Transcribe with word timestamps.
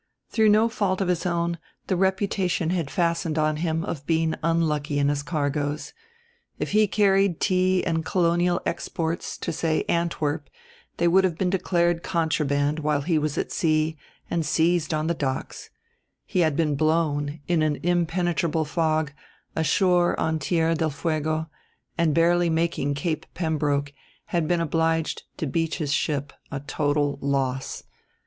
Through 0.31 0.49
no 0.49 0.67
fault 0.67 0.99
of 0.99 1.09
his 1.09 1.27
own 1.27 1.59
the 1.85 1.95
reputation 1.95 2.71
had 2.71 2.89
fastened 2.89 3.37
on 3.37 3.57
him 3.57 3.83
of 3.85 4.07
being 4.07 4.33
unlucky 4.41 4.97
in 4.97 5.09
his 5.09 5.21
cargoes: 5.21 5.93
if 6.57 6.71
he 6.71 6.87
carried 6.87 7.39
tea 7.39 7.85
and 7.85 8.03
colonial 8.03 8.59
exports 8.65 9.37
to, 9.37 9.53
say, 9.53 9.83
Antwerp, 9.87 10.49
they 10.97 11.07
would 11.07 11.23
have 11.23 11.37
been 11.37 11.51
declared 11.51 12.01
contraband 12.01 12.79
while 12.79 13.01
he 13.01 13.19
was 13.19 13.37
at 13.37 13.51
sea, 13.51 13.95
and 14.27 14.43
seized 14.43 14.91
on 14.91 15.05
the 15.05 15.13
docks; 15.13 15.69
he 16.25 16.39
had 16.39 16.55
been 16.55 16.73
blown, 16.73 17.39
in 17.47 17.61
an 17.61 17.75
impenetrable 17.83 18.65
fog, 18.65 19.11
ashore 19.55 20.19
on 20.19 20.39
Tierra 20.39 20.73
del 20.73 20.89
Fuego, 20.89 21.47
and, 21.95 22.15
barely 22.15 22.49
making 22.49 22.95
Cape 22.95 23.27
Pembroke, 23.35 23.93
had 24.25 24.47
been 24.47 24.61
obliged 24.61 25.25
to 25.37 25.45
beach 25.45 25.75
his 25.77 25.93
ship, 25.93 26.33
a 26.51 26.59
total 26.59 27.19
loss. 27.21 27.83